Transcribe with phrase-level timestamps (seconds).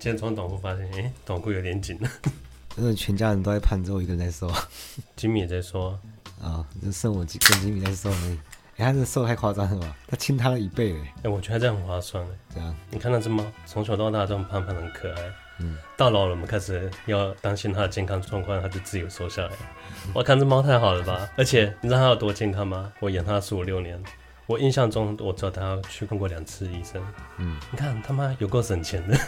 [0.00, 2.08] 今天穿短裤发现，哎、欸，短裤有点紧了。
[2.76, 4.48] 真的，全家人都在盼，只有我一个人在瘦。
[5.16, 5.98] 吉米也在瘦，
[6.40, 8.38] 啊，就剩我跟吉米在瘦而已。
[8.76, 9.96] 哎、欸，他这瘦太夸张了吧？
[10.06, 11.00] 他亲他了一倍嘞。
[11.00, 12.30] 哎、欸，我觉得这样很划算嘞。
[12.54, 15.32] 这样，你看那只猫，从小到大都很胖胖，很可爱。
[15.58, 19.50] 嗯，到老了，我们开始要担心它的健康状况，它就自由瘦下来。
[20.06, 21.28] 嗯、我看这猫太好了吧？
[21.36, 22.92] 而且你知道它有多健康吗？
[23.00, 24.00] 我养它十五六年。
[24.46, 27.04] 我印象中，我知道他去看过两次医生。
[27.36, 29.18] 嗯，你看他妈有够省钱的。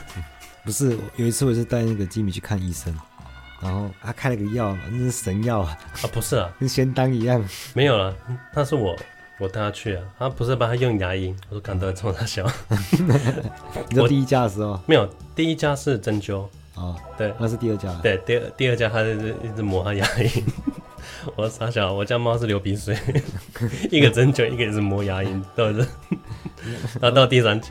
[0.64, 2.94] 不是，有一次我是带那个吉米去看医生，
[3.60, 5.76] 然后他开了个药，那是神药啊！
[6.02, 7.42] 啊，不是啊，跟仙丹一样。
[7.74, 8.14] 没有了，
[8.54, 8.96] 那是我
[9.38, 10.02] 我带他去啊。
[10.18, 12.46] 他不是帮他用牙龈，我说看到冲他笑。
[13.88, 14.78] 你说第一家的时候？
[14.86, 16.46] 没有，第一家是针灸。
[16.74, 17.92] 哦，对，那是第二家。
[18.02, 20.42] 对，第二第二家他是一直磨他牙龈。
[21.36, 22.96] 我傻小，我家猫是流鼻水，
[23.90, 25.86] 一个针灸，一个也是磨牙龈，都是。
[27.00, 27.68] 然后到第三家，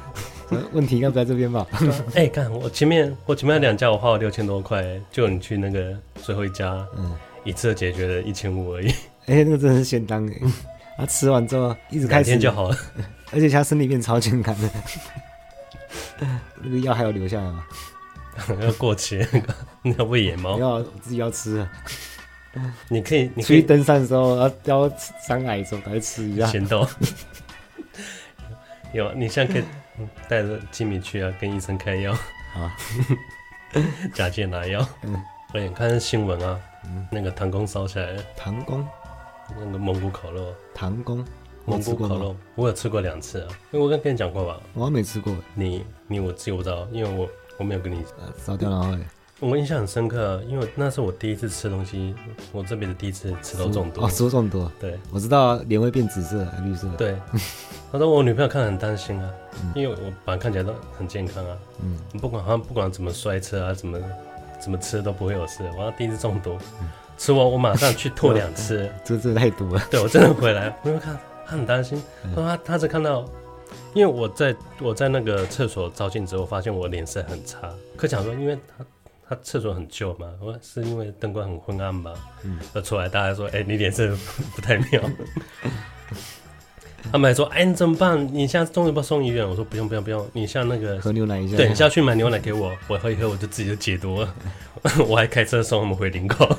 [0.72, 1.66] 问题应该不在这边吧？
[2.16, 8.90] 哎、欸，看我前面，我前面两家我花了六千多块，就你去那个最后一家，嗯，一次解决了一千五而已。
[9.26, 10.34] 哎、欸，那个真的是仙丹哎，
[10.98, 12.78] 他吃完之后一直开天就好了，
[13.32, 14.70] 而且他身体变超健康的。
[16.62, 17.66] 那个药还要留下来吗？
[18.62, 19.26] 要过期，
[19.82, 20.58] 你要喂野猫？
[20.60, 21.68] 要，自己要吃。
[22.88, 24.92] 你可以，你出去登山的时候要要
[25.26, 26.88] 山矮的时候来吃一下咸豆。
[28.92, 29.64] 有，你现在可以
[30.28, 32.14] 带着吉米去啊，跟医生开药
[32.56, 32.76] 啊，
[34.14, 34.86] 假借拿药。
[35.04, 35.22] 嗯，
[35.54, 38.24] 我也看新闻啊，嗯，那个唐宫烧起来了。
[38.36, 38.88] 唐宫，
[39.58, 40.54] 那个蒙古烤肉。
[40.74, 41.26] 唐宫，
[41.66, 44.60] 蒙古烤肉，我有吃过两次啊，因为我跟跟你讲过吧？
[44.74, 45.36] 我还没吃过。
[45.54, 48.04] 你你我记不到，因为我我没有跟你
[48.38, 48.98] 烧掉然后。
[49.42, 52.14] 我印象很深刻，因为那是我第一次吃东西，
[52.52, 54.02] 我这辈子第一次吃到中毒。
[54.02, 54.70] 哦，吃到中毒。
[54.80, 56.90] 对，我知道脸会变紫色、绿色。
[56.98, 57.16] 对，
[57.90, 59.32] 他说我女朋友看得很担心啊，
[59.64, 63.98] 嗯、因为我本来看起来都很健康啊，嗯，不管好像不管怎么摔车啊，怎么
[64.60, 65.64] 怎么吃都不会有事。
[65.78, 69.82] 我要第一次中毒，嗯、吃完我马上去吐两次， 这这太毒了。
[69.90, 72.04] 对，我真的回来，因为看他很担心，
[72.36, 73.24] 他说他他只看到，
[73.94, 78.86] 因为我在我在那个厕所照镜子，我发现我脸色很差，可想说因为他。
[79.30, 82.12] 他厕所很旧嘛，我说是因为灯光很昏暗吧。
[82.44, 84.10] 嗯，出来大家说，哎、欸，你脸色
[84.56, 85.00] 不太妙。
[87.12, 88.28] 他们还说，哎、欸，你怎么办？
[88.34, 89.48] 你现在终于不送医院？
[89.48, 94.36] 我说不用不用不用，你像那个喝牛奶一下，对，你下去买牛奶给我，我喝一喝我就自己就解毒了。
[95.08, 96.50] 我还开车送他们回林口。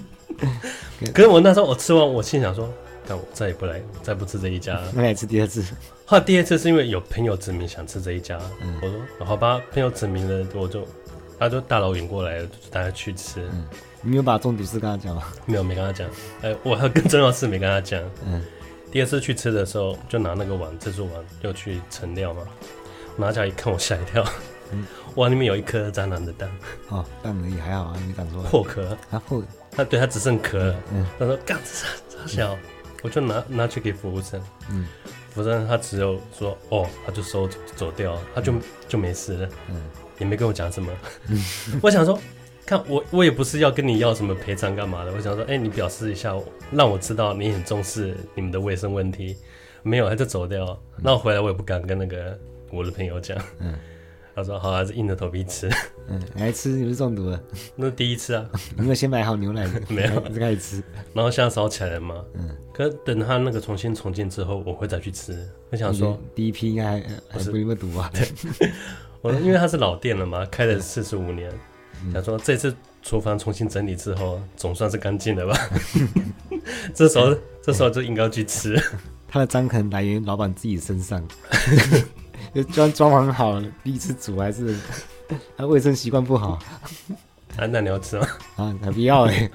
[1.14, 2.70] 可是我那时候我吃完，我心想说，
[3.08, 4.78] 但我再也不来，再不吃这一家。
[4.94, 5.64] 那来吃第二次。
[6.04, 10.86] 后来第二次是因为有朋友指名想吃这一家，嗯、我说好吧，朋友指名了，我就。
[11.38, 13.46] 他就大老远过来，就带他去吃。
[13.52, 13.64] 嗯，
[14.02, 15.22] 你没有把中毒事跟他讲吗？
[15.44, 16.08] 没有，没跟他讲。
[16.42, 18.02] 哎、欸，我还更重要的事没跟他讲。
[18.24, 18.42] 嗯，
[18.90, 21.10] 第二次去吃的时候，就拿那个碗，这只碗
[21.42, 22.42] 又去盛料嘛。
[23.16, 24.24] 拿起来一看，我吓一跳。
[24.72, 26.50] 嗯，碗里面有一颗蟑螂的蛋。
[26.88, 28.42] 哦，蛋而已，还好啊，你敢说。
[28.42, 28.96] 破壳。
[29.10, 29.42] 他破。
[29.70, 30.74] 他对他只剩壳了。
[30.92, 31.06] 嗯。
[31.18, 31.86] 他说：“干啥？
[32.08, 32.58] 啥小？”嗯、
[33.02, 34.40] 我就拿拿去给服务生。
[34.70, 34.86] 嗯。
[35.36, 39.48] 服务生他只有说：“哦。”他就收走掉，他就、嗯、就没事了。
[39.68, 39.76] 嗯。
[40.18, 40.90] 也没跟我讲什么，
[41.82, 42.18] 我想说，
[42.64, 46.34] 看我我也不是要跟你要什么赔偿干嘛的，我想说，哎、欸，你表示一下，
[46.72, 49.36] 让我知道你很重视你们的卫生问题，
[49.82, 50.80] 没有，他就走掉。
[50.96, 52.38] 那我回来我也不敢跟那个
[52.70, 53.74] 我的朋友讲，嗯，
[54.36, 55.66] 他说好，还是硬着头皮吃，
[56.08, 57.42] 嗯，来吃你不是中毒了？
[57.74, 59.66] 那是第一次啊，你有没有先买好牛奶？
[59.88, 60.82] 没有，就开始吃，
[61.14, 65.48] 然后现在烧起来了嘛，嗯，可是等他那个重新重建之后，我会再去吃。
[65.70, 68.10] 我想说，第一批应该还还不那么毒啊。
[68.14, 68.70] 对
[69.22, 71.50] 我说，因为它是老店了嘛，开了四十五年，
[72.12, 75.58] 想说这次厨房重新整理之后，总算是干净了吧？
[76.94, 78.78] 这时候，这时候就应该要去吃。
[79.28, 81.26] 它的脏可能来源于老板自己身上，
[82.56, 84.74] 就装装潢好，第一次煮还是
[85.58, 86.52] 他卫生习惯不好。
[87.54, 88.26] 啊，那你要吃吗？
[88.56, 89.50] 啊，还不要哎。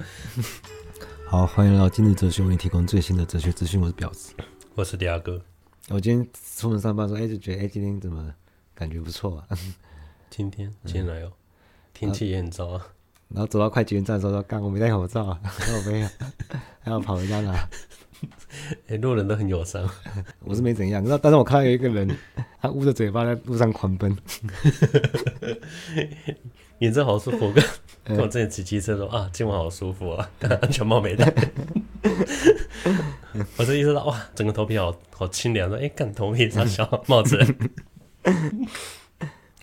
[1.26, 3.80] 好，欢迎来到今日哲学，为你提供最新的哲学资讯。
[3.80, 4.32] 我是婊子，
[4.76, 5.42] 我是第二哥。
[5.88, 8.32] 我今天出门上班说，哎，就觉得哎，今天怎么？
[8.72, 9.58] 感觉不错啊！
[10.30, 11.32] 今天今天来哦，
[11.92, 12.86] 天气也很糟啊。
[13.30, 15.40] 然后走到快捷运站的时候说：“干，我没戴口罩啊！”
[15.74, 16.08] 我没有，
[16.80, 17.52] 还要跑回家拿。
[18.88, 19.82] 哎，路人都很友善。
[20.44, 21.18] 我是没怎样，知道？
[21.18, 22.08] 但是我看到有一个人，
[22.60, 24.16] 他捂着嘴巴在路上狂奔。
[26.78, 27.64] 你这好舒服，跟
[28.04, 30.28] 跟我这里骑机车说啊，今晚好舒服啊！
[30.38, 31.32] 但安全帽没戴。
[33.56, 35.68] 我这意识到哇，整个头皮好好清凉。
[35.68, 37.38] 说哎，干头皮上小帽子。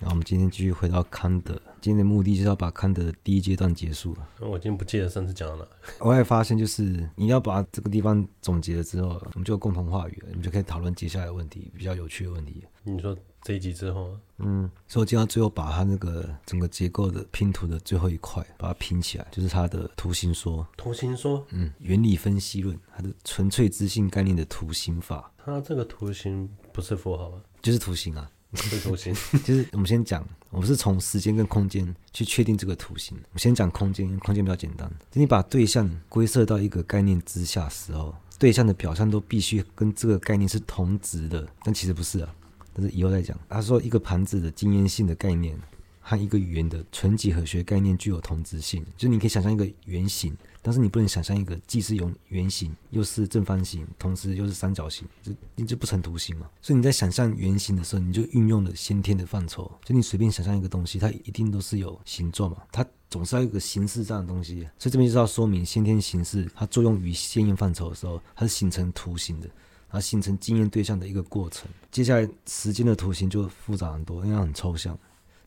[0.02, 1.62] 那我们今天继续回到康德。
[1.82, 4.28] 今天的目的就是要把康德的第一阶段结束了。
[4.42, 5.68] 我已经不记得上次讲了。
[6.00, 12.64] 我也发现，就是你要把这个地方总结了之后，我们就有共同话语了，你们就可以讨论接下来的问题，比较有趣的问题。
[12.84, 20.68] 你说这一集之后，嗯，所以我今天最后把它那个整个结构的拼图的最后一块把它拼起来，就是它的图形说。
[20.76, 25.32] 图形说，嗯，原理分析论，它的纯粹知性概念的图形法。
[25.38, 27.42] 它这个图形不是符号吗？
[27.62, 28.30] 就是图形啊。
[28.56, 29.14] 图形，
[29.46, 33.16] 就是我们先讲，我们是从时间跟空间去确定这个图形。
[33.16, 34.90] 我们先讲空间，空间比较简单。
[35.12, 42.36] 就你把对象归设到一个概念之下时候，对象的表象都必须跟这个概念是同值的，但其实不是啊。
[42.74, 43.38] 但是以后再讲。
[43.48, 45.56] 他说，一个盘子的经验性的概念
[46.00, 50.36] 和一个圆的纯几何学概念具有同质性，就是你可以想象一个圆形。
[50.62, 56.50] 但是你不能想象一个既是用圆形又是正方形，同时又是三角形，这你就不成图形嘛。
[56.62, 59.72] 所以你在想象圆形的时候，你就运用了先天的范畴。
[59.86, 64.68] 就你随便想象一个东西，它一定都是有形状嘛，它总是要有一个形式这样的东西。
[64.78, 69.48] 所以这边就是要说明先天形式它作用于现验范畴的时候，它是形成图形的，
[69.90, 71.70] 它形成经验对象的一个过程。
[71.90, 74.98] 接下来时间的图形就复杂很多，因为它很抽象。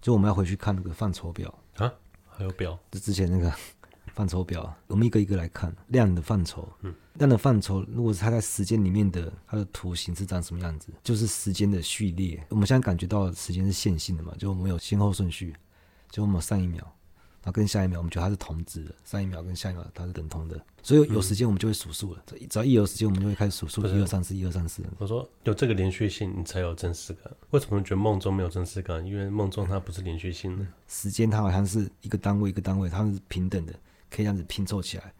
[0.00, 1.92] 就我们要回去看那个范畴表啊，
[2.28, 3.52] 还有表，就之前那个。
[4.14, 6.68] 范畴表，我们一个一个来看量的范畴。
[6.82, 10.88] 嗯，量的范畴，如果是它在时间里面的，它的图形是长什么样子？
[11.02, 12.44] 就是时间的序列。
[12.50, 15.54] 我们现在感觉到时间是线性的嘛，就我们有先后顺序，
[16.10, 16.80] 就我们有上一秒，
[17.42, 20.60] 然后跟下一秒，我们觉得它是同质的，上一秒跟下一秒它是等同的。
[20.82, 24.82] 所以有时间我们就会数数了，只要一有时间，我们就会开始数数，一二三四，一二三四。
[24.98, 27.32] 我说有这个连续性，你才有真实感。
[27.50, 29.04] 为什么你觉得梦中没有真实感？
[29.06, 33.72] 因为梦中它不是连续性的，时间它好像是一个单位一个单位，它是平等的。
[34.14, 35.12] 可以这样子拼凑起来，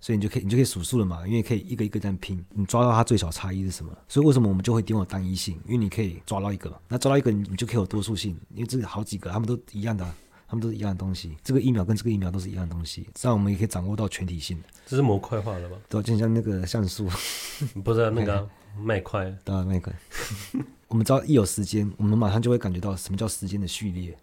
[0.00, 3.90] 所以你就可以你就可以数数了嘛，因为可以一个一个这样拼，你抓到它最小差异是什么？
[4.06, 5.58] 所以为什么我们就会点我单一性？
[5.64, 10.04] 因为你可以抓到一个，那抓到一个你就可以有多数性，因为这个好几个，他们都一样的，
[10.46, 14.62] 他们都是一样的东西，这个疫苗跟这个疫苗都是一样的东西，这样我们也可以掌握到全体性。
[14.86, 15.76] 这是模块化的吧？
[15.88, 17.08] 对，就像那个像素，
[17.82, 18.46] 不是那个
[18.78, 19.92] 麦块，对，麦块。
[20.88, 24.16] 我们只要一有时间，我们马上就会感觉到什么叫时间的序列，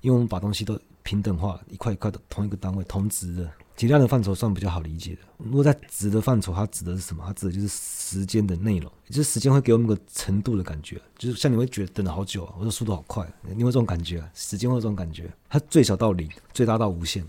[0.00, 3.48] 因为我们把东西都平等化，一块一块的同一个单位，同质的。
[3.76, 5.20] 质量的范畴算比较好理解的。
[5.36, 7.24] 如果在质的范畴，它指的是什么？
[7.26, 14.30] 它指的就是时间的内容，就是时间会给我们个程度的感觉，就是像你会觉得等了好久啊，或者速度好快，你有这种感觉啊？
[14.32, 17.26] 时间会有这种感觉，它最小到零，最大到无限，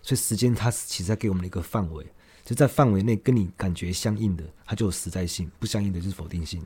[0.00, 2.06] 所以时间它其实在给我们的一个范围，
[2.44, 6.64] 就在范围内跟你感觉相应的，它就有实在性；不相应的就是否定性。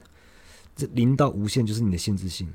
[0.76, 2.52] 这零到无限就是你的限制性。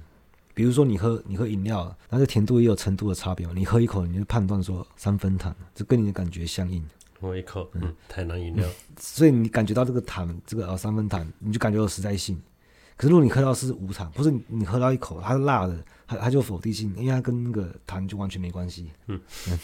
[0.54, 3.48] 比如说你喝你喝饮料，那这甜度也有程度的差别。
[3.54, 6.84] 你喝一口，你就判断说三分糖，这跟你的感觉相应。
[7.22, 12.42] 我一口，嗯，台南饮料、嗯，所以你感觉到这个糖，这个呃三分糖，你就感觉有实在性。
[12.96, 18.92] 可是如果你喝到是无糖，或是你，你喝到一口它是辣的，它它就否定性，因为它跟那个糖就完全没关系。
[19.08, 19.20] 嗯
[19.50, 19.58] 嗯。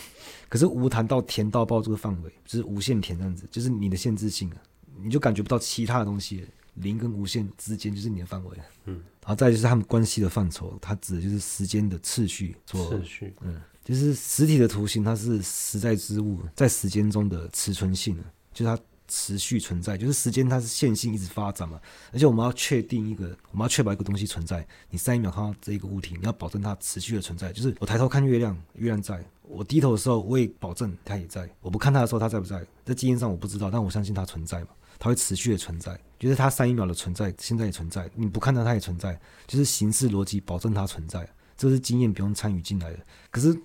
[0.48, 4.58] 可是无糖到甜到爆这个范围，就是无限甜这样子，就是你的限制性啊，
[5.02, 6.46] 你就感觉不到其他的东西。
[6.76, 18.16] 零跟无限之间就是你的范围，嗯，然后再就是他们关系的范畴，它指的就是时间的次序，次序，嗯，就是实体的图形，它是实在之物在时间中的持存性，
[18.54, 21.82] 就是它持续存在，就是时间它是线性一直发展嘛，
[22.14, 32.64] 而且我们要确定一个，我们要确保一个东西存在，你三一秒看到这一个物体，你要保证它持续的存在，就是我抬头看月亮，月亮在我低头的时候，我也保证它也在，我不看它的时候，它在不在？
[32.84, 34.68] 在经验上我不知道，但我相信它存在嘛。
[35.00, 38.10] 它会持续的存在，就是它上一秒的存在，现在也存在。
[38.16, 41.28] 你不看到，它也存在，就是形式逻辑保证它存在。
[41.58, 43.00] 这是经验不用参与进来的。
[43.32, 43.58] 可是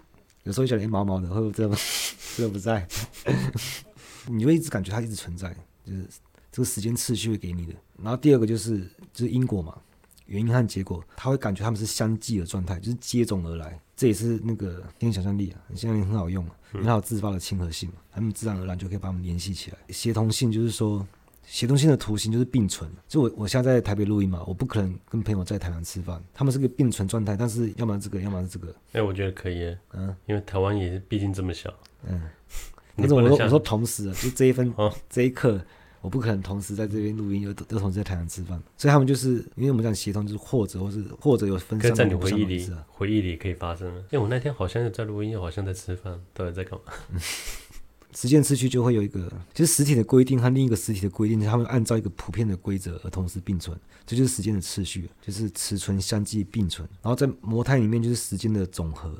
[0.44, 1.69] 有时候觉得毛毛的，会不会这？
[2.37, 2.87] 这个不在，
[4.27, 5.53] 你会一直感觉它一直存在，
[5.84, 6.06] 就是
[6.53, 7.75] 这个时间次序会给你的。
[8.01, 9.77] 然后第二个就是就是因果嘛，
[10.27, 13.79] 原因和结果，他会感觉他们是相继的状态，就是接踵而来。
[13.96, 16.44] 这也是那个天想象力啊，想象力很好用，
[16.75, 19.79] 因为它有自发的亲和性嘛，他们自然而然就可以把我们联系起来。
[19.89, 21.05] 协同性就是说。
[21.47, 28.69] 协同性的图形就是并存，就我我现在在台北录音嘛，我不可能跟朋友在台南吃饭，他们是个并存状态，但是要么这个，要么是这个。
[28.93, 31.73] 哎、欸，我觉得可以，嗯，因为台湾也毕竟这么小，
[32.06, 32.23] 嗯。
[32.97, 35.59] 但是我说我说同时啊，就这一分、哦、这一刻，
[36.03, 41.94] 我不可能同时在这边录音，又又同时在台南吃饭，所以他们就是因为我们讲协同，就是或者或是或者有分散。
[41.94, 43.89] 在你回忆里，回忆里可以发生。
[44.11, 46.93] 因为我那天好像在录音，又好像在吃饭，到底在干嘛？
[48.14, 56.88] 时间次序就会有一个，就是实体的规定和另一个实体的规定，他们按照一个普遍的规则而同时并存，这就是时间的次序，就是持存相继并存。
[57.02, 59.17] 然后在模态里面就是时间的总和，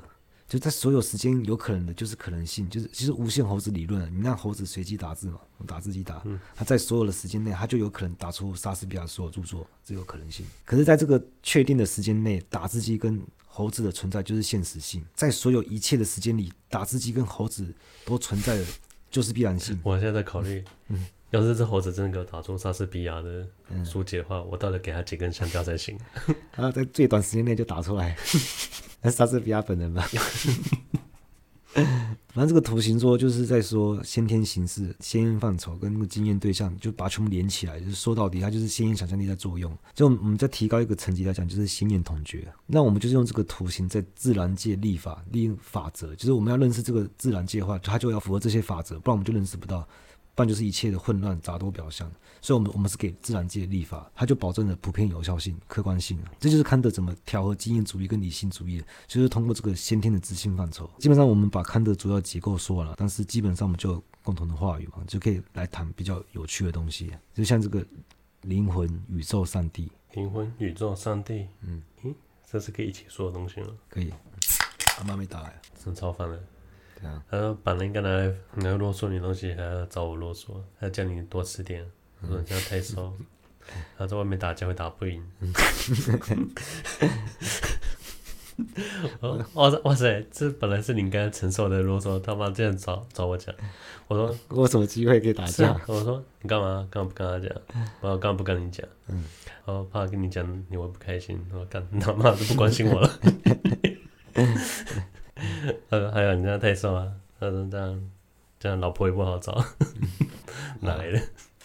[0.49, 6.23] 就在所有时间有可能的，就是可能性，就是其实无限猴子理论，你让猴子随机打字嘛，打字机打，
[6.57, 10.45] 它在所有的时间内，它就有可能打出莎士比亚所有著作，这有可能性。
[10.65, 17.67] 可是在这个确定的时间内，打字机跟猴子的存在就是现实性，在所有一切的时间里，打字机跟猴子
[18.05, 18.65] 都存在的，
[19.11, 19.79] 就是必然性。
[19.83, 23.45] 我现在在考虑，嗯，要是这只猴子真的给我打中莎士比亚的
[23.85, 25.99] 书籍的话，嗯、我到底给他几根香蕉才行？
[26.53, 28.17] 他 在最短时间内就打出来，
[29.03, 30.09] 那莎士比亚本人吧。
[32.33, 39.77] 反正这个图形说就是在说先天形式、先验范畴跟那个经验对象，就把它全部连起来，就是说到底，它就是先验想象力在作用。
[39.95, 42.47] 就我们再提高一个层级来讲，就是心念统觉。
[42.67, 49.87] 那我们就是用这个图形在自然界立法、立法则，就是我们要认识这个自然界的话，它就要符合这些法则，不然我们就认识不到。
[50.41, 56.19] 不然就是一切的混乱杂多表象，所以，我们我们是给自然界立法，它就保证了普遍有效性、客观性。
[56.39, 60.91] 这就是康德怎么调和经验主义跟理性主义，就是通过这个先天的知性范畴。
[60.99, 67.85] 基本上，我们把康德主要结构说完了，但是基本上我们就有共同的话语嘛，就可以来谈比较有趣的东西，就像这个
[68.41, 69.93] 灵魂、宇宙、上帝。
[70.15, 72.15] 灵魂、宇宙、上帝，嗯，咦，
[72.51, 73.69] 这是可以一起说的东西吗？
[73.91, 74.11] 可以。
[74.97, 76.27] 阿妈没打来，真超烦
[77.03, 77.23] 的。
[77.31, 81.85] 他说：“把人家拿来，你要啰嗦你东西，还要找我啰嗦，还要叫你多吃点。
[82.21, 83.13] 我说你这样太瘦，
[83.97, 85.23] 他在外面打架会打不赢。
[89.21, 93.55] 哦，哇塞哇塞，这本来是你应该承受的啰嗦，他妈这样找找我讲。
[94.07, 95.75] 我说我有什么机会可以打架？
[95.87, 96.87] 我说你干嘛？
[96.91, 97.57] 干嘛不跟他讲？
[98.03, 98.87] 我干嘛不跟你讲？
[99.09, 99.25] 嗯，
[99.65, 101.43] 我怕跟你讲你会不开心。
[101.55, 103.11] 我干他妈都不关心我了。”
[105.91, 107.13] 呃，还有你这样太瘦啊！
[107.39, 108.11] 他说这样
[108.59, 109.53] 这样老婆也不好找，
[110.81, 111.19] 哪来的？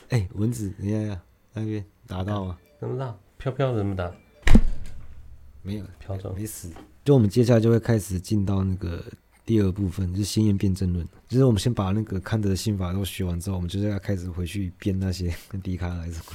[0.09, 1.21] 哎、欸，蚊子，你看看
[1.53, 2.57] 那边打到吗？
[2.79, 3.15] 怎么打？
[3.37, 4.11] 飘飘怎么打？
[5.61, 6.71] 没有，飘走没死。
[7.03, 9.03] 就我们接下来就会开始进到那个
[9.45, 11.07] 第二部分，就是先验辩证论。
[11.27, 16.25] 就是我们先把那个康德的心法都学完之后，我们就是要开始回去编那些跟笛卡尔来什么，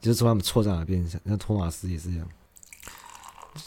[0.00, 2.28] 就是从他们错在哪边，像托马斯也是这样。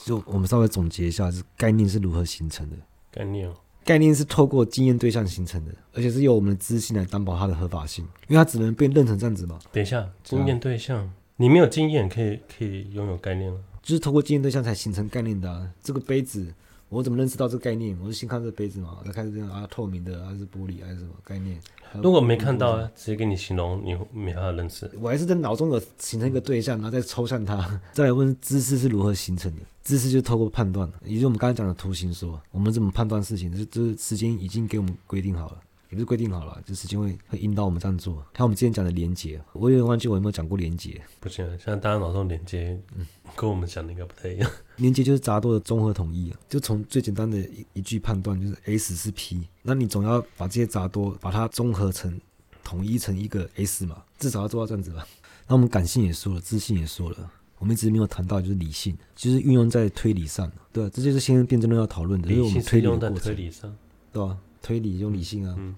[0.06, 2.76] 就我们稍微总结一下，就是概念是如何形成的？
[3.12, 3.54] 概念哦，
[3.84, 9.60] 概念是透过经验对象形成的，而且是由我们的知性来担保它的合法性，因为它只能被认成这样子嘛。
[9.72, 13.60] 等一下，经验对象，你没有经验可以可以拥有概念了？
[13.82, 15.70] 就是透过经验对象才形成概念的啊。
[15.84, 16.54] 这个杯子。
[16.92, 17.98] 我怎么认识到这个概念？
[18.04, 21.58] 我是先看这个杯子嘛，再开始这样啊，透明的还是玻璃还是什么概念？
[22.04, 24.92] 如果没看到，直接给你形容，你没办法认识。
[25.00, 29.62] 我还是在脑中有形成一个对象，然后再抽象它， 再来问知识是如何形成的？
[29.86, 33.50] 知识就透过判断，也就是我们刚才讲的图形说，我们怎么判断事情？
[33.50, 35.58] 就是就是时间已经给我们规定好了。
[35.92, 38.26] 也不是规定好了，就时间会会引导我们这样做。
[38.32, 41.02] 看我们之前讲的连接，我有点忘记我有没有讲过连接。
[41.20, 43.06] 不行，现在大家脑中连接，嗯，
[43.36, 44.50] 跟我们讲的应该不太一样。
[44.78, 52.18] 连接就是杂多的综合统一啊，就从最简单的一一句判断，就是 S 是 P，那你总要把这些杂多把它综合成
[52.64, 55.06] 统一成一个 S 嘛，至少要做到这样子吧。
[55.46, 60.50] 那我们感性也说了，自信也说了，我们一直没有谈到就是理性，就是运用在推理上。
[60.72, 63.76] 对啊，这就是先验辩证论要讨论的，因为我们推理的过程，推理上，
[64.14, 64.38] 对吧、啊？
[64.62, 65.76] 推理用理性啊，嗯，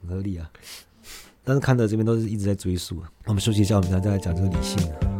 [0.00, 0.50] 很合理啊。
[1.42, 3.02] 但是看到这边都是一直在追溯。
[3.24, 5.15] 我们休息一下，我们再再来讲这个理性啊。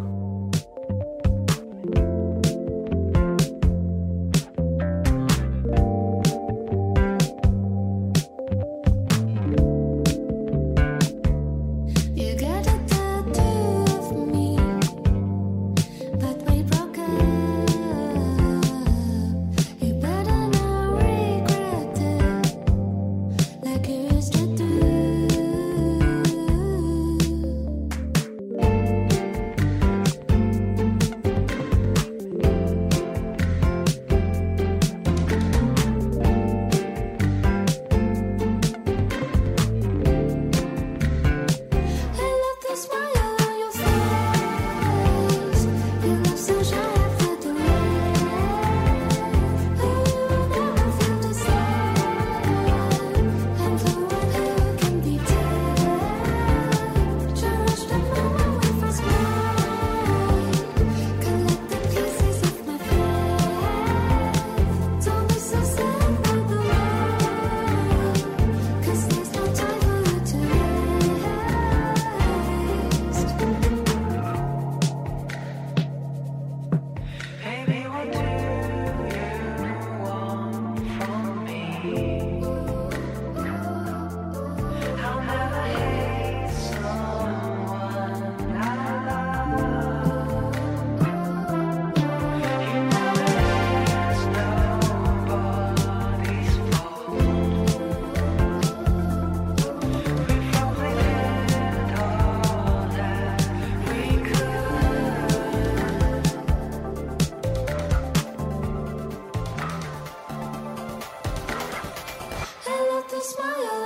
[113.47, 113.86] fire.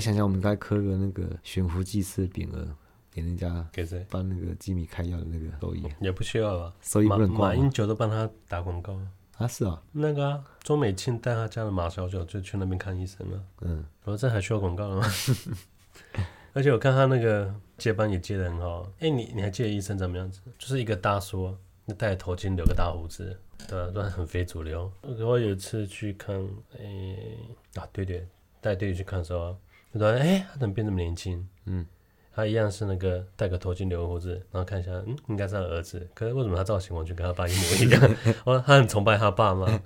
[0.00, 2.66] 想想，我们该磕个那个悬壶济世的匾额
[3.12, 4.04] 给人家，给谁？
[4.08, 6.74] 帮那个吉米开药的那个收益，也不需要吧？
[6.80, 7.48] 收益不能挂。
[7.48, 8.98] 马英九都帮他打广告
[9.36, 9.46] 啊？
[9.46, 13.44] 是啊，那个啊，周美庆带他家的马小九就去那边看医生了。
[13.60, 15.06] 嗯，我说这还需要广告了吗？
[16.52, 18.82] 而且我看他那个接班也接的很好。
[18.98, 20.40] 哎、欸，你你还记得医生怎么样子？
[20.58, 21.56] 就是一个大叔，
[21.96, 23.38] 戴头巾，留个大胡子，
[23.68, 23.92] 对吧？
[23.94, 24.90] 都很非主流。
[25.02, 26.36] 我有一次去看，
[26.76, 28.26] 哎、欸，啊，对对，
[28.60, 29.56] 带队去看的时候，
[29.92, 31.46] 我说，哎、欸，他怎么变这么年轻？
[31.66, 31.84] 嗯，
[32.32, 36.08] 他一样是那个戴个头巾，留个胡子，然后看一下，嗯，应该是他儿子。
[36.14, 38.16] 可是为什么他造型完全跟他爸一模一样？
[38.44, 39.82] 我 说他很崇拜他爸吗？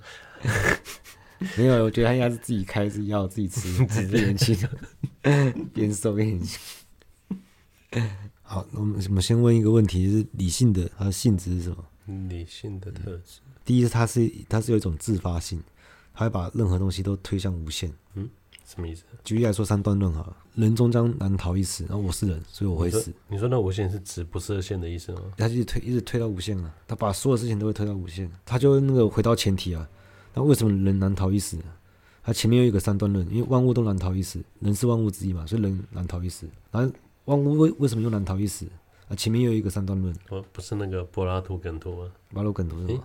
[1.57, 4.55] 没有，我觉得他应该是自己开自己药，自己吃， 自己年轻。
[5.73, 6.59] 变瘦变年轻。
[8.43, 11.83] 好，我们我们先问一个问题，就是理性的它的性质是什么？
[12.29, 13.39] 理性的特质。
[13.65, 15.61] 第一是它是它是有一种自发性，
[16.13, 17.91] 它会把任何东西都推向无限。
[18.13, 18.29] 嗯，
[18.65, 19.03] 什么意思？
[19.23, 23.13] 举例来说，三段论哈，人终将难逃一死，然后我是人，所以我会死。
[23.27, 25.21] 你说，那无限是指不设限的意思吗？
[25.37, 29.87] 他就推一直推到无限了，他把所有事情都会推到无限，他就那个回到前提啊，
[30.33, 31.65] 那为什么人难逃一死呢？
[32.23, 36.49] 它前面有一个三段论，因为万物都难逃一死，人是万物之一嘛，所以人难逃一死。
[36.71, 36.91] 然后
[37.25, 38.65] 万物为为什么又难逃一死？
[39.07, 40.11] 啊，前面又有一个三段论。
[40.27, 42.11] 不不是那个柏拉图梗图吗？
[42.33, 43.03] 柏拉图梗图是吗？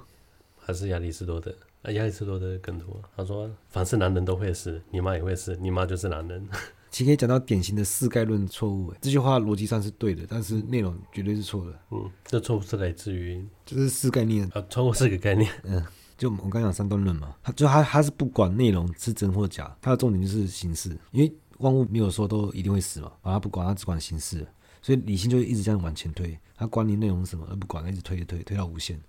[0.58, 1.54] 还是亚里士多德？
[1.82, 3.00] 啊，亚里士多德更多。
[3.16, 6.48] 他说，凡是男人都会死，你妈也会死，你妈就是男人。
[6.90, 8.92] 其实可以讲到典型的四概论错误。
[9.00, 11.78] 这句话逻辑上是对的，但是内容绝对是错的。
[11.90, 15.50] 嗯，这错误是来自于就是四概念啊，错误是个概念。
[15.64, 15.84] 嗯。
[16.18, 24.46] 就我们刚讲三段论嘛，他就他他是不管内容是真或假，他的重点就是形式，因为万物没有说都一定会死嘛，啊他不管，他只管形式，
[24.82, 29.00] 所以理性就会一直这样往前推，他管你内容是什么，而不管，一直推推推到无限，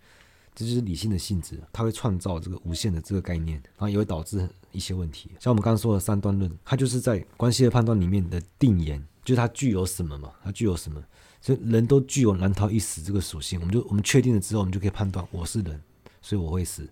[0.53, 11.01] 这就是理性的性质，它会创造这个无限的这个概念，然后也会导致一些问题，像我们刚刚说的三段论，它就是在关系的判断里面的定言，就是它具有什么嘛，它具有什么，
[11.41, 15.81] 所以人都具有难逃一死这个属性，我们就我们确定了之后，我们就可以判断我是人，
[16.21, 16.87] 所以我会死。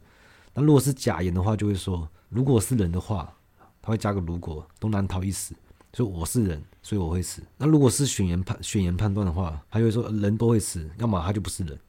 [0.53, 3.33] 那如果是假言的话，就会说，如果是人的话，
[3.81, 5.53] 他会加个如果，都难逃一死。
[5.91, 7.41] 所以我是人，所以我会死。
[7.57, 11.79] 那如果是选言判选言判断的话，他就会说人都会死，要么他就不是人。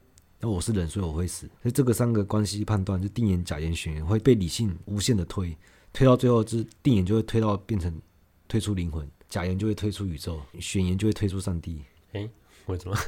[0.41, 1.47] 那我是人，所以我会死。
[1.61, 5.55] 所以这个三个关系判断，就定言、假言、选言，会被理性无限的推，
[5.93, 7.93] 推到最后，就是定言就会推到变成
[8.47, 11.81] 推出灵魂，假言就会推出宇宙，选言就会推出上帝。
[12.13, 12.29] 诶，
[12.65, 12.97] 为什么？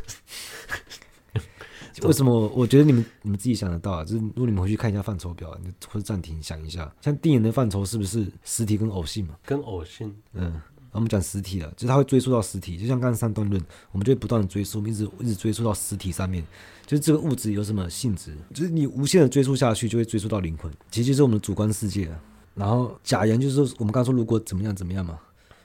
[2.04, 2.48] 为什么？
[2.56, 9.36] 我觉得你们你们自己想得到啊，就是如果你们回去看一下范畴表，你或者暂停想一下，像定言的范畴是不是实体跟偶性嘛？
[9.46, 10.62] 跟偶性，嗯，
[10.94, 16.44] 我们讲实体了，就是它会追溯到实体，就像刚才三段论，我们就会不断的追溯，一直一直追溯到实体上面，
[16.86, 22.20] 就是这个物质有什么性质，就是你无限的追溯下去，就会追溯到灵魂，其实就是我们的主观世界啊。
[22.56, 25.20] 然后假言就是说，我们刚刚说如果怎么样怎么样嘛，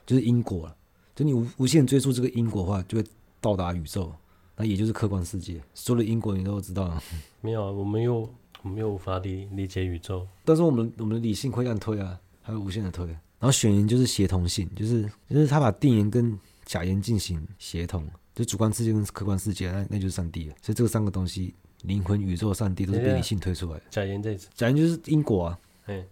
[0.05, 0.75] 就是因果了，
[1.15, 3.03] 就你无无限追溯这个因果的话，就会
[3.39, 4.11] 到达宇宙。
[4.61, 7.01] 那也就是客观世界，所有的因果你都知道啊。
[7.39, 8.29] 没有啊，我们又
[8.61, 10.27] 我们又无法理理解宇宙。
[10.43, 13.07] 但是我们我们的理性会这样推啊，还有无限的推。
[13.39, 20.55] 然后选言就是协同性，就是就是他把定言跟假言进行协同，就主观世界跟客观世界，那那就是上帝了。
[20.61, 23.83] 所以这个三个东西，灵魂、宇宙、上帝都是被理性推出来的。
[23.89, 25.59] 假言这次，假言就是因果啊。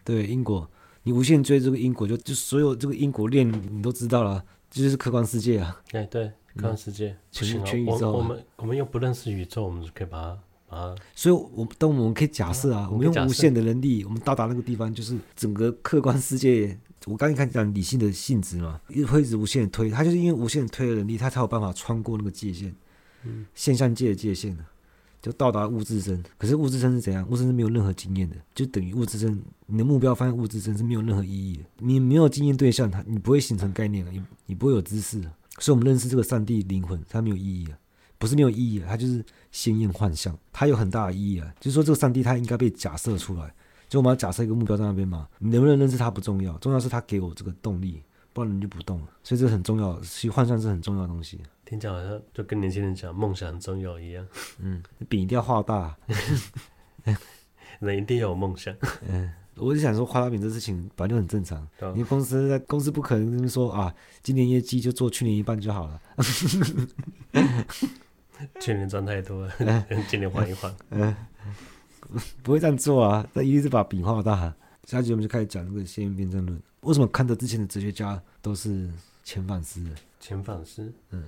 [0.04, 0.68] 对，因果，
[1.04, 5.82] 你无限追这个因果，就就所有这个因果链你都知道了，这就是客观世界啊。
[5.92, 6.32] 哎，对。
[6.56, 8.12] 客观世界，全全宇宙。
[8.14, 10.96] 我们我们又不认识宇宙，我们就可以把它把它。
[11.14, 16.76] 所以，我当我们可以假设啊，我们用无限的能力，我们到达那个地方，就是整个客观世界。
[17.08, 22.76] 我刚才讲理性的性质嘛，一直会一直无限的推，它就是因为无限的推的能力，它才有办法穿过那个界限，
[23.24, 24.58] 嗯，现象界的界限，
[25.22, 26.22] 就到达物质身。
[26.38, 27.26] 可是物质身是怎样？
[27.30, 29.42] 物质身是没有任何经验的，就等于物质身。
[29.66, 31.64] 你的目标发现物质身是没有任何意义的。
[31.80, 35.22] 你没有经验对象，它你不会形成概念了，你你不会有知识。
[35.60, 37.78] 所以，我们认识这个上帝灵魂，它没有意义啊，
[38.18, 41.52] 不是没有意义啊，它就是鲜艳幻象，它有很大的意义啊。
[41.60, 43.54] 就是说，这个上帝它应该被假设出来，
[43.88, 49.08] 就我们要假设一个目标在那边嘛，你能不能认识它不重要，重要是它给我这个动力，不然你就不动了。
[49.24, 51.42] 所以这很重要，其实换算是很重要的东西。
[51.66, 54.26] 听起来好像就跟年轻人讲梦想很重要一样。
[54.60, 55.96] 嗯，饼一定要画大，
[57.80, 58.74] 人一定要有梦想。
[59.08, 59.32] 嗯。
[59.60, 61.68] 我就想说，画大饼这事情本来就很正常。
[61.80, 66.00] 对你公司在公司不可能说啊，今年业绩就做去年一半就好了。
[68.62, 69.52] 去年赚太多了，
[70.08, 70.72] 今年换一换。
[70.92, 71.16] 嗯，
[72.44, 74.54] 不会这样做啊，他一定是把饼画大。
[74.86, 76.62] 下集我们就开始讲那个先验辩证论。
[76.82, 78.90] 为什么看到之前的哲学家都是
[79.24, 79.92] 前反思的？
[80.20, 81.24] 前反思，嗯。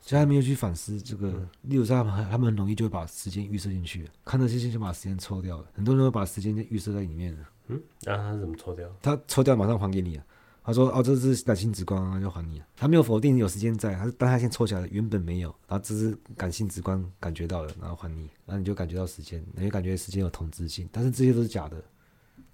[0.00, 1.30] 其实他没有去反思这个，
[1.62, 5.64] 例如说他们很他们很容易就会把时间预设进去，看到这些就把时间抽掉了。
[5.74, 7.48] 很多人会把时间就预设在里面了。
[7.68, 8.88] 嗯，那、啊、他是怎么抽掉？
[9.00, 10.24] 他抽掉马上还给你啊，
[10.64, 21.82] 他说：“哦，这是感性直观啊，就还你。”他没有否定有时间在，他是当他先抽起来原本没有，然后只是感性直观感觉到了，然后还你，然后你就感觉到时间，你就感觉时间有同质性，但是这些都是假的，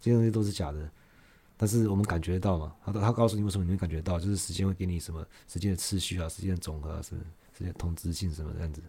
[0.01, 0.91] 这些东西都是假的，
[1.59, 2.75] 但是我们感觉得到嘛？
[2.85, 7.23] 他他告诉你为什么你会感觉到，就是时间会给你什么时间的次序啊，时间的总和啊，什么
[7.57, 8.81] 时间同质性什么这样子，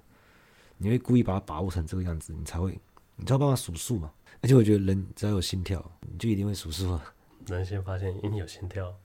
[0.77, 2.79] 你会故意把它把握成这个样子，你才会，
[3.17, 4.10] 你才有办法数数嘛。
[4.41, 7.13] 而且我觉得人只要有心跳，你就一定会数数啊。
[7.47, 8.95] 人先发现，你有心跳。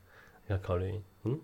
[0.48, 1.38] 要考虑，嗯，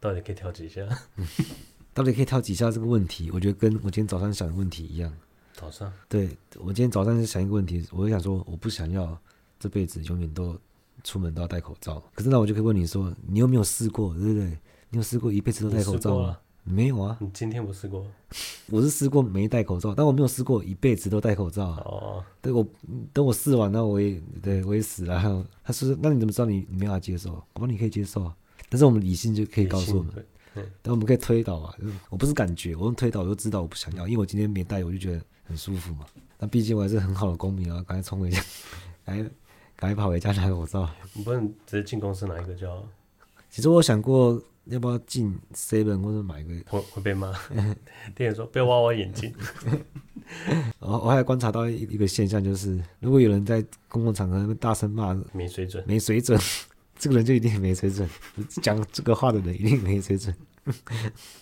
[0.00, 0.86] 到底可以跳几下？
[1.16, 1.26] 嗯，
[1.94, 5.12] 到底可以跳几下这个问题，我觉得跟我今天早上想的问题一样。
[5.54, 5.92] 早上？
[6.08, 9.16] 对，我今天早上是想一个问题，我就想说，我不想要
[9.58, 10.58] 这辈子永远都
[11.04, 12.02] 出门都要戴口罩。
[12.14, 14.58] 可是那我就可以问你说，你有没有试过，对不对？
[14.90, 16.38] 你有试过一辈子都戴口罩吗？
[16.64, 18.06] 没有啊，你今天不试过？
[18.70, 21.82] 我是试过没戴口罩，但我没有试过一辈子都戴口罩啊。
[21.84, 22.66] 哦，对，我
[23.12, 25.44] 等我试完，那我也对我也死了。
[25.62, 27.34] 他说：“那你怎么知道你你没法接受？
[27.52, 28.34] 我说你可以接受啊，
[28.70, 30.14] 但是我们理性就可以告诉我们，
[30.54, 31.76] 对但我们可以推导啊。
[32.08, 36.06] 我不是感觉，我用推导，我就知道我不想要，因为我今天没戴，我就觉得很舒服嘛。
[36.38, 38.42] 那毕竟我还是很好的公民啊，赶快冲回家，
[39.04, 39.30] 赶快
[39.76, 40.88] 赶快跑回家拿口罩。
[41.12, 42.82] 你不能直接进公司拿一个就好？
[43.50, 46.54] 其实我想过。”要不要进 seven 或者买个？
[46.68, 47.32] 会会被骂。
[48.14, 49.32] 店员说：“不要挖我眼睛。
[50.80, 56.38] ”我我还观察到一一个现象，就是如果有人在公共场合大声骂，没水准，没水准，
[56.98, 58.08] 这个人就一定没水准。
[58.62, 60.34] 讲这个话的人一定没水准。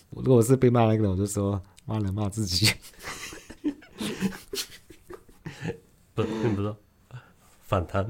[0.09, 2.73] 如果我是被骂那个人，我就说骂人骂自己。
[6.13, 6.75] 不，并不是
[7.63, 8.05] 反弹。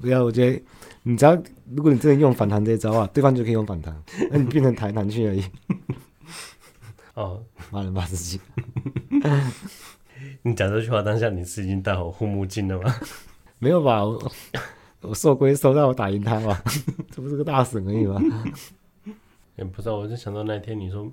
[0.00, 0.62] 不要，我觉得
[1.02, 1.34] 你只要，
[1.74, 3.94] 如果你真的用反弹这一招啊，对方就可以用反弹，
[4.30, 5.44] 那你变成弹弹去而已。
[7.14, 8.40] 哦，骂人骂自己。
[10.42, 12.94] 你讲这句话当下，你是已经戴好护目镜了吗？
[13.58, 14.32] 没有吧，我
[15.02, 16.58] 我受归受，让我打赢他嘛，
[17.10, 18.20] 这不是个大神而已吗？
[19.56, 21.10] 也不知道，我就想到那天你说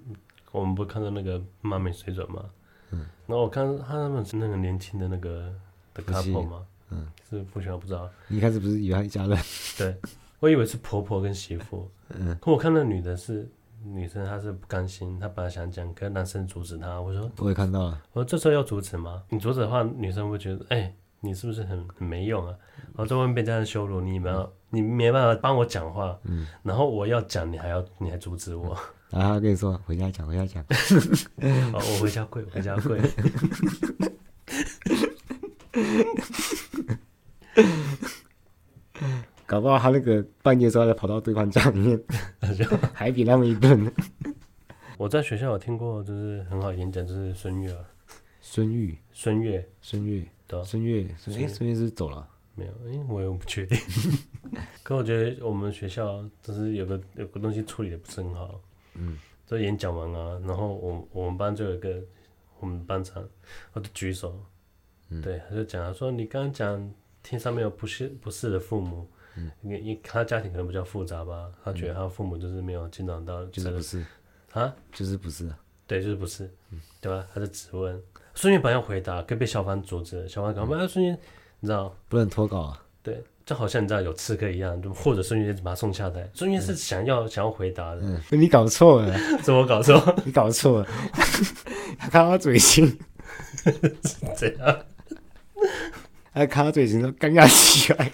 [0.51, 2.43] 我们不看到那个妈咪水准吗？
[2.91, 5.53] 嗯，然后我看他们是那个年轻的那个
[5.93, 6.65] 的 couple 吗？
[6.89, 8.09] 嗯，是不喜欢不知道。
[8.27, 9.37] 你一开始不是以为他一家人？
[9.77, 9.95] 对，
[10.39, 11.89] 我以为是婆婆跟媳妇。
[12.09, 13.49] 嗯，可我看那女的是
[13.83, 16.99] 女生，她是不甘心，她本来想讲，可男生阻止她。
[17.01, 18.01] 我说我也看到了。
[18.13, 19.23] 我说这时候要阻止吗？
[19.29, 22.55] 你阻止的话，女生会觉得，哎、欸，你是不是很很没用啊？
[22.95, 26.17] 然后在外面被这样羞辱，你没有，你没办法帮我讲话。
[26.23, 28.77] 嗯，然后我要讲，你还要，你还阻止我。
[29.09, 30.63] 然后他跟你说回家讲，回家讲。
[31.73, 32.99] 哦，我回家跪，回家跪。
[39.45, 42.01] 搞不好他那个半夜时候再跑到对方家里面，
[42.93, 43.91] 还比那么一顿。
[44.97, 47.85] 我在学校有听过，就是很好演讲，就是孙悦啊，
[48.41, 52.27] 孙悦，孙悦，孙悦，对，孙悦，哎，孙悦是走了？
[52.55, 53.77] 没有，哎，我也不确定。
[54.81, 58.59] 可我觉得我们学校就是有个有个东西处理的不是很好。
[58.95, 62.01] 嗯，这演讲完啊，然后我我们班就有一个
[62.59, 63.23] 我们班长，
[63.73, 64.43] 他就举手。
[65.09, 66.93] 嗯、对，他就讲他说你刚刚讲
[67.29, 74.05] 天上面有不是不是的父母，嗯，因为他家庭可能比较复杂吧，他觉得他父母就是没有经常到，就是不是。
[74.53, 75.51] 啊，就是不是，
[75.85, 77.27] 对，就是不是，嗯，对吧？
[77.31, 78.01] 他就质问，
[78.33, 81.11] 孙越本要回答，可被小芳阻止了，小芳讲，哎，孙越，
[81.59, 81.93] 你知道？
[82.07, 90.01] 不能脱稿啊，对，就好像你知道有刺客一样，就或者孙越把他送下台，孙越是想要想要回答的，嗯， 你搞错了， 怎么搞错？
[90.25, 90.87] 你搞错了，
[91.99, 92.97] 他看他嘴型，
[94.35, 94.79] 这样？
[96.37, 98.11] 还卡嘴型都尴尬起来，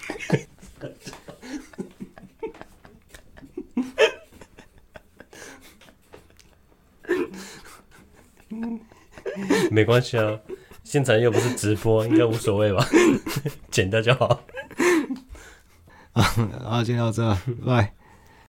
[9.70, 10.40] 没关系啊，
[10.86, 12.88] 现场又不是直播，应该无所谓吧？
[13.70, 14.42] 剪掉就好。
[16.14, 17.94] 啊，今天到这，拜。